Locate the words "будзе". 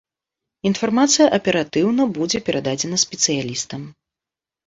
2.15-2.39